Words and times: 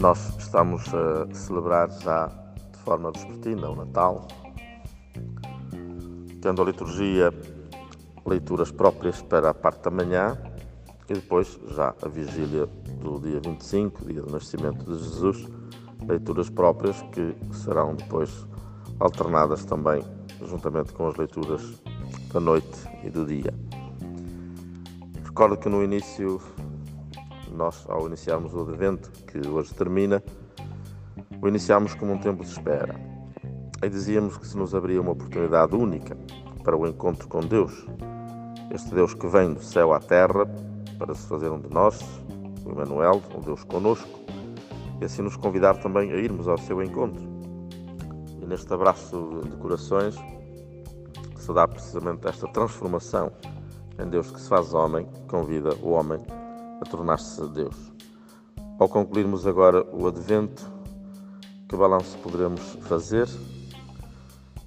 Nós 0.00 0.36
estamos 0.38 0.84
a 0.94 1.34
celebrar 1.34 1.90
já 1.90 2.28
de 2.72 2.78
forma 2.84 3.10
vespertina 3.10 3.68
o 3.68 3.74
Natal, 3.74 4.28
tendo 6.40 6.62
a 6.62 6.64
liturgia 6.64 7.32
leituras 8.24 8.70
próprias 8.70 9.20
para 9.20 9.50
a 9.50 9.54
parte 9.54 9.82
da 9.82 9.90
manhã 9.90 10.38
e 11.08 11.14
depois 11.14 11.58
já 11.74 11.94
a 12.00 12.08
vigília 12.08 12.66
do 13.00 13.18
dia 13.18 13.40
25, 13.44 14.04
dia 14.04 14.22
do 14.22 14.30
nascimento 14.30 14.84
de 14.84 15.02
Jesus, 15.02 15.48
leituras 16.06 16.48
próprias 16.48 17.02
que 17.12 17.34
serão 17.52 17.96
depois 17.96 18.46
alternadas 19.00 19.64
também 19.64 20.04
juntamente 20.46 20.92
com 20.92 21.08
as 21.08 21.16
leituras 21.16 21.82
da 22.32 22.38
noite 22.38 22.88
e 23.02 23.10
do 23.10 23.26
dia. 23.26 23.52
Recordo 25.24 25.56
que 25.56 25.68
no 25.68 25.82
início, 25.82 26.40
nós 27.54 27.84
ao 27.88 28.06
iniciarmos 28.06 28.54
o 28.54 28.60
Advento, 28.60 29.10
que 29.26 29.46
hoje 29.48 29.74
termina, 29.74 30.22
o 31.40 31.48
iniciámos 31.48 31.94
como 31.94 32.12
um 32.12 32.18
tempo 32.18 32.42
de 32.42 32.50
espera. 32.50 32.94
E 33.82 33.88
dizíamos 33.88 34.36
que 34.36 34.46
se 34.46 34.56
nos 34.56 34.74
abria 34.74 35.00
uma 35.00 35.12
oportunidade 35.12 35.74
única 35.74 36.16
para 36.64 36.76
o 36.76 36.86
encontro 36.86 37.28
com 37.28 37.40
Deus, 37.40 37.86
este 38.72 38.94
Deus 38.94 39.14
que 39.14 39.26
vem 39.26 39.54
do 39.54 39.62
céu 39.62 39.92
à 39.92 40.00
terra 40.00 40.46
para 40.98 41.14
se 41.14 41.26
fazer 41.28 41.50
um 41.50 41.60
de 41.60 41.70
nós, 41.70 42.00
o 42.64 42.70
Emmanuel, 42.70 43.22
o 43.34 43.40
Deus 43.40 43.64
conosco, 43.64 44.20
e 45.00 45.04
assim 45.04 45.22
nos 45.22 45.36
convidar 45.36 45.76
também 45.76 46.12
a 46.12 46.16
irmos 46.16 46.48
ao 46.48 46.58
seu 46.58 46.82
encontro. 46.82 47.22
E 48.42 48.46
neste 48.46 48.72
abraço 48.72 49.40
de 49.44 49.56
corações 49.56 50.16
se 51.36 51.52
dá 51.54 51.66
precisamente 51.66 52.26
esta 52.26 52.46
transformação 52.48 53.32
em 53.98 54.08
Deus 54.08 54.30
que 54.30 54.40
se 54.40 54.48
faz 54.48 54.74
homem, 54.74 55.06
convida 55.28 55.74
o 55.76 55.90
homem 55.90 56.20
a 56.80 56.84
tornar-se 56.84 57.46
Deus. 57.48 57.92
Ao 58.78 58.88
concluirmos 58.88 59.46
agora 59.46 59.84
o 59.92 60.06
Advento, 60.06 60.70
que 61.68 61.76
balanço 61.76 62.16
poderemos 62.18 62.60
fazer? 62.82 63.28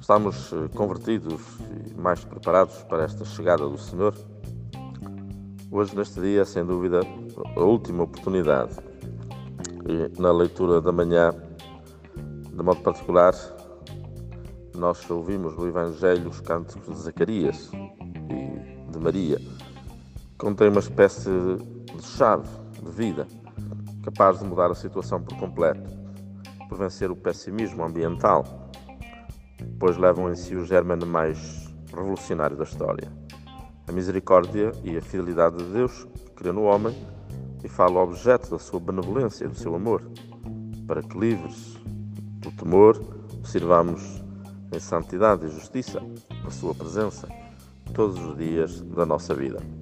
Estamos 0.00 0.52
eh, 0.52 0.68
convertidos 0.74 1.42
e 1.86 1.94
mais 2.00 2.24
preparados 2.24 2.82
para 2.84 3.04
esta 3.04 3.24
chegada 3.24 3.68
do 3.68 3.76
Senhor? 3.76 4.14
Hoje, 5.70 5.94
neste 5.94 6.18
dia, 6.20 6.44
sem 6.46 6.64
dúvida, 6.64 7.00
a 7.56 7.60
última 7.60 8.04
oportunidade. 8.04 8.74
E 9.86 10.20
na 10.20 10.32
leitura 10.32 10.80
da 10.80 10.90
manhã, 10.90 11.30
de 12.50 12.62
modo 12.62 12.80
particular, 12.80 13.34
nós 14.74 15.08
ouvimos 15.10 15.56
no 15.56 15.68
Evangelho 15.68 16.30
os 16.30 16.40
cânticos 16.40 16.96
de 16.96 17.02
Zacarias 17.02 17.70
e 18.30 18.90
de 18.90 18.98
Maria. 18.98 19.38
Contém 20.38 20.68
uma 20.68 20.78
espécie 20.78 21.28
de 21.28 22.00
chave 22.00 22.48
de 22.80 22.90
vida, 22.92 23.26
capaz 24.04 24.38
de 24.38 24.44
mudar 24.44 24.70
a 24.70 24.74
situação 24.74 25.20
por 25.20 25.36
completo, 25.36 25.90
por 26.68 26.78
vencer 26.78 27.10
o 27.10 27.16
pessimismo 27.16 27.82
ambiental, 27.82 28.70
pois 29.80 29.96
levam 29.96 30.30
em 30.30 30.36
si 30.36 30.54
o 30.54 30.64
germen 30.64 31.04
mais 31.04 31.68
revolucionário 31.92 32.56
da 32.56 32.62
história. 32.62 33.10
A 33.88 33.90
misericórdia 33.90 34.70
e 34.84 34.96
a 34.96 35.02
fidelidade 35.02 35.56
de 35.56 35.64
Deus 35.72 36.04
que 36.04 36.30
crê 36.36 36.52
no 36.52 36.62
homem 36.62 36.96
e 37.64 37.68
fala 37.68 38.00
objeto 38.00 38.48
da 38.48 38.60
sua 38.60 38.78
benevolência 38.78 39.44
e 39.44 39.48
do 39.48 39.56
seu 39.56 39.74
amor, 39.74 40.08
para 40.86 41.02
que 41.02 41.18
livres 41.18 41.76
do 42.38 42.52
temor 42.52 42.96
sirvamos 43.42 44.22
em 44.72 44.78
santidade 44.78 45.46
e 45.46 45.50
justiça 45.50 46.00
a 46.46 46.50
sua 46.50 46.76
presença 46.76 47.26
todos 47.92 48.16
os 48.24 48.38
dias 48.38 48.80
da 48.82 49.04
nossa 49.04 49.34
vida. 49.34 49.77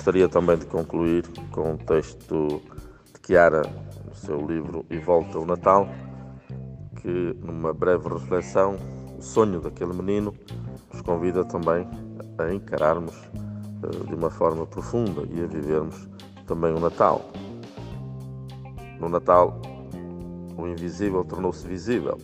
Gostaria 0.00 0.30
também 0.30 0.56
de 0.56 0.64
concluir 0.64 1.26
com 1.50 1.72
um 1.72 1.76
texto 1.76 2.62
de 3.12 3.26
Chiara, 3.26 3.60
no 4.08 4.14
seu 4.14 4.40
livro 4.46 4.82
E 4.88 4.96
Volta 4.96 5.38
o 5.38 5.44
Natal, 5.44 5.86
que, 7.02 7.36
numa 7.44 7.74
breve 7.74 8.08
reflexão, 8.08 8.76
o 9.18 9.20
sonho 9.20 9.60
daquele 9.60 9.92
menino 9.92 10.32
nos 10.90 11.02
convida 11.02 11.44
também 11.44 11.86
a 12.38 12.50
encararmos 12.50 13.14
uh, 13.14 14.06
de 14.06 14.14
uma 14.14 14.30
forma 14.30 14.66
profunda 14.66 15.22
e 15.30 15.44
a 15.44 15.46
vivermos 15.46 16.08
também 16.46 16.72
o 16.72 16.80
Natal. 16.80 17.20
No 18.98 19.10
Natal, 19.10 19.60
o 20.56 20.66
invisível 20.66 21.22
tornou-se 21.24 21.68
visível. 21.68 22.16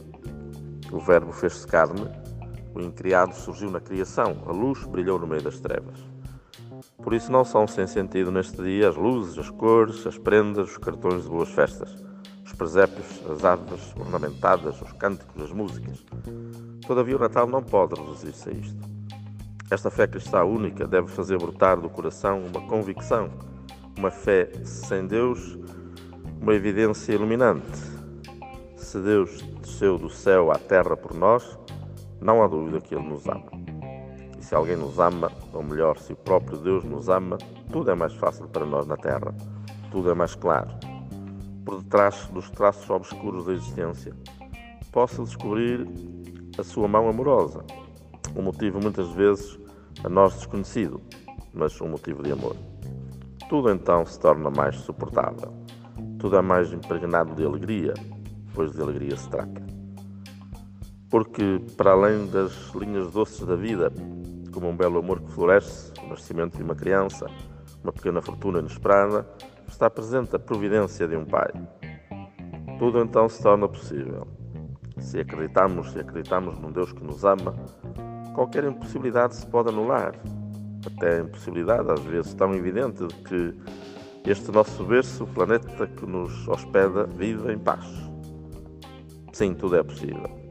O 0.91 0.99
Verbo 0.99 1.31
fez-se 1.31 1.67
carne, 1.67 2.09
o 2.75 2.81
incriado 2.81 3.35
surgiu 3.35 3.71
na 3.71 3.81
criação, 3.81 4.35
a 4.47 4.51
luz 4.51 4.83
brilhou 4.87 5.19
no 5.19 5.27
meio 5.27 5.43
das 5.43 5.61
trevas. 5.61 6.16
Por 7.07 7.15
isso 7.15 7.31
não 7.31 7.45
são 7.45 7.69
sem 7.69 7.87
sentido 7.87 8.33
neste 8.33 8.61
dia 8.61 8.89
as 8.89 8.97
luzes, 8.97 9.39
as 9.39 9.49
cores, 9.49 10.05
as 10.09 10.19
prendas, 10.19 10.73
os 10.73 10.77
cartões 10.77 11.23
de 11.23 11.29
boas 11.29 11.49
festas, 11.49 11.95
os 12.45 12.53
presépios, 12.53 13.07
as 13.31 13.45
árvores 13.45 13.95
ornamentadas, 13.97 14.83
os 14.83 14.91
cânticos, 14.91 15.41
as 15.41 15.53
músicas. 15.53 16.05
Todavia 16.85 17.15
o 17.15 17.21
Natal 17.21 17.47
não 17.47 17.63
pode 17.63 17.95
reduzir-se 17.95 18.49
a 18.49 18.53
isto. 18.53 18.91
Esta 19.71 19.89
fé 19.89 20.09
cristã 20.09 20.43
única 20.43 20.85
deve 20.85 21.07
fazer 21.07 21.39
brotar 21.39 21.81
do 21.81 21.89
coração 21.89 22.43
uma 22.45 22.67
convicção, 22.67 23.31
uma 23.97 24.11
fé 24.11 24.51
sem 24.65 25.07
Deus, 25.07 25.57
uma 26.43 26.55
evidência 26.55 27.13
iluminante. 27.13 27.71
Se 28.77 28.99
Deus 28.99 29.43
desceu 29.63 29.97
do 29.97 30.11
céu 30.11 30.51
à 30.51 30.59
terra 30.59 30.97
por 30.97 31.15
nós, 31.15 31.57
não 32.21 32.43
há 32.43 32.49
dúvida 32.49 32.81
que 32.81 32.97
Ele 32.97 33.07
nos 33.07 33.29
ama. 33.29 33.66
E 34.39 34.45
se 34.45 34.55
alguém 34.55 34.77
nos 34.77 34.99
ama, 34.99 35.31
ou 35.53 35.63
melhor, 35.63 35.99
se 35.99 36.13
o 36.13 36.17
próprio 36.17 36.59
Deus 36.59 36.85
nos 36.85 37.09
ama, 37.09 37.39
tudo 37.73 37.91
é 37.91 37.95
mais 37.95 38.15
fácil 38.15 38.47
para 38.49 38.67
nós 38.67 38.87
na 38.87 38.97
terra, 38.97 39.35
tudo 39.91 40.11
é 40.11 40.15
mais 40.15 40.35
claro. 40.35 40.69
Por 41.65 41.83
detrás 41.83 42.29
dos 42.33 42.51
traços 42.51 42.89
obscuros 42.91 43.47
da 43.47 43.53
existência, 43.53 44.15
posso 44.93 45.25
descobrir 45.25 45.87
a 46.59 46.63
sua 46.63 46.89
mão 46.89 47.09
amorosa, 47.09 47.65
um 48.37 48.43
motivo 48.43 48.81
muitas 48.81 49.09
vezes 49.13 49.59
a 50.05 50.09
nós 50.09 50.35
desconhecido, 50.35 51.01
mas 51.53 51.81
um 51.81 51.89
motivo 51.89 52.23
de 52.23 52.33
amor. 52.33 52.57
Tudo 53.49 53.71
então 53.71 54.05
se 54.05 54.19
torna 54.19 54.51
mais 54.51 54.77
suportável. 54.77 55.53
Tudo 56.19 56.37
é 56.37 56.43
mais 56.43 56.73
impregnado 56.73 57.35
de 57.35 57.45
alegria, 57.45 57.95
pois 58.55 58.73
de 58.73 58.83
alegria 58.83 59.17
se 59.17 59.29
trata. 59.29 59.66
Porque, 61.11 61.61
para 61.77 61.93
além 61.93 62.27
das 62.27 62.73
linhas 62.75 63.13
doces 63.13 63.47
da 63.47 63.55
vida, 63.55 63.93
como 64.53 64.69
um 64.69 64.77
belo 64.77 64.99
amor 64.99 65.21
que 65.21 65.31
floresce, 65.31 65.93
o 66.03 66.09
nascimento 66.09 66.57
de 66.57 66.63
uma 66.63 66.75
criança, 66.75 67.27
uma 67.83 67.93
pequena 67.93 68.21
fortuna 68.21 68.59
inesperada, 68.59 69.27
está 69.69 69.89
presente 69.89 70.35
a 70.35 70.39
providência 70.39 71.07
de 71.07 71.17
um 71.17 71.25
pai. 71.25 71.53
Tudo 72.79 73.01
então 73.01 73.29
se 73.29 73.43
torna 73.43 73.69
possível. 73.69 74.27
Se 74.99 75.21
acreditamos 75.21 75.95
e 75.95 76.01
acreditamos 76.01 76.59
num 76.59 76.73
Deus 76.73 76.93
que 76.93 77.05
nos 77.05 77.25
ama, 77.25 77.55
qualquer 78.35 78.65
impossibilidade 78.65 79.37
se 79.37 79.47
pode 79.47 79.69
anular. 79.69 80.15
Até 80.87 81.19
a 81.19 81.21
impossibilidade, 81.21 81.91
às 81.91 82.01
vezes, 82.01 82.35
tão 82.35 82.55
evidente 82.55 83.07
de 83.07 83.15
que 83.17 83.55
este 84.25 84.51
nosso 84.51 84.85
berço, 84.85 85.25
o 85.25 85.27
planeta 85.27 85.87
que 85.87 86.07
nos 86.07 86.49
hospeda, 86.49 87.05
vive 87.05 87.53
em 87.53 87.59
paz. 87.59 87.85
Sim, 89.33 89.55
tudo 89.55 89.77
é 89.77 89.83
possível. 89.83 90.46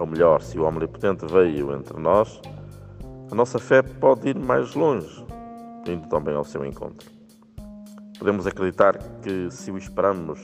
Ou 0.00 0.06
melhor, 0.06 0.40
se 0.40 0.58
o 0.58 0.64
Omnipotente 0.64 1.26
veio 1.26 1.72
entre 1.74 2.00
nós, 2.00 2.40
a 3.30 3.34
nossa 3.34 3.58
fé 3.58 3.82
pode 3.82 4.30
ir 4.30 4.38
mais 4.38 4.74
longe, 4.74 5.24
indo 5.86 6.08
também 6.08 6.34
ao 6.34 6.44
seu 6.44 6.64
encontro. 6.64 7.08
Podemos 8.18 8.46
acreditar 8.46 8.98
que, 9.22 9.50
se 9.50 9.70
o 9.70 9.78
esperamos 9.78 10.40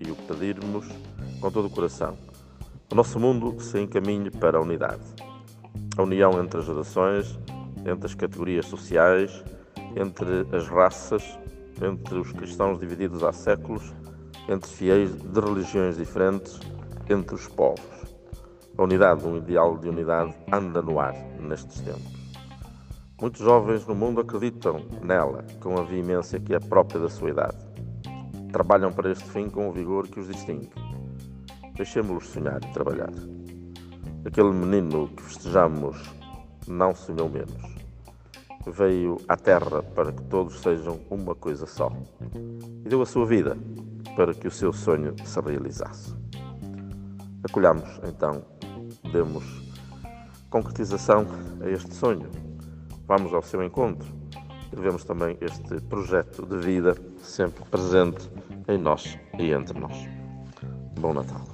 e 0.00 0.10
o 0.10 0.16
pedirmos 0.16 0.88
com 1.38 1.50
todo 1.50 1.66
o 1.66 1.70
coração, 1.70 2.16
o 2.90 2.94
nosso 2.94 3.20
mundo 3.20 3.60
se 3.60 3.78
encaminhe 3.78 4.30
para 4.30 4.58
a 4.58 4.60
unidade 4.60 5.04
a 5.96 6.02
união 6.02 6.42
entre 6.42 6.60
as 6.60 6.66
gerações, 6.66 7.38
entre 7.86 8.06
as 8.06 8.14
categorias 8.14 8.66
sociais, 8.66 9.44
entre 9.96 10.46
as 10.56 10.66
raças, 10.66 11.38
entre 11.80 12.18
os 12.18 12.32
cristãos 12.32 12.78
divididos 12.78 13.22
há 13.22 13.32
séculos, 13.32 13.94
entre 14.48 14.70
fiéis 14.70 15.14
de 15.14 15.40
religiões 15.40 15.96
diferentes, 15.96 16.58
entre 17.08 17.34
os 17.34 17.46
povos. 17.46 18.03
A 18.76 18.82
unidade, 18.82 19.24
um 19.24 19.36
ideal 19.36 19.78
de 19.78 19.88
unidade, 19.88 20.34
anda 20.52 20.82
no 20.82 20.98
ar 20.98 21.14
nestes 21.38 21.80
tempos. 21.80 22.12
Muitos 23.20 23.40
jovens 23.40 23.86
no 23.86 23.94
mundo 23.94 24.20
acreditam 24.20 24.84
nela 25.00 25.44
com 25.60 25.78
a 25.78 25.82
veemência 25.82 26.40
que 26.40 26.52
é 26.52 26.58
própria 26.58 27.00
da 27.00 27.08
sua 27.08 27.30
idade. 27.30 27.56
Trabalham 28.50 28.92
para 28.92 29.12
este 29.12 29.24
fim 29.30 29.48
com 29.48 29.68
o 29.68 29.72
vigor 29.72 30.08
que 30.08 30.18
os 30.18 30.26
distingue. 30.26 30.70
Deixemos-los 31.76 32.26
sonhar 32.26 32.60
e 32.64 32.72
trabalhar. 32.72 33.12
Aquele 34.26 34.50
menino 34.50 35.06
que 35.08 35.22
festejamos 35.22 35.96
não 36.66 36.94
sonhou 36.96 37.28
menos. 37.28 37.74
Veio 38.66 39.18
à 39.28 39.36
Terra 39.36 39.82
para 39.82 40.10
que 40.10 40.22
todos 40.24 40.60
sejam 40.60 40.98
uma 41.10 41.36
coisa 41.36 41.66
só. 41.66 41.92
E 42.84 42.88
deu 42.88 43.02
a 43.02 43.06
sua 43.06 43.24
vida 43.24 43.56
para 44.16 44.34
que 44.34 44.48
o 44.48 44.50
seu 44.50 44.72
sonho 44.72 45.14
se 45.24 45.40
realizasse. 45.40 46.14
Acolhamos, 47.44 48.00
então, 48.08 48.42
demos 49.14 49.44
concretização 50.50 51.24
a 51.64 51.70
este 51.70 51.94
sonho. 51.94 52.28
Vamos 53.06 53.32
ao 53.32 53.42
seu 53.42 53.62
encontro 53.62 54.08
e 54.72 54.76
levemos 54.76 55.04
também 55.04 55.38
este 55.40 55.80
projeto 55.82 56.44
de 56.44 56.56
vida 56.58 56.96
sempre 57.22 57.64
presente 57.66 58.28
em 58.66 58.76
nós 58.76 59.16
e 59.38 59.52
entre 59.52 59.78
nós. 59.78 59.96
Bom 60.98 61.14
Natal. 61.14 61.53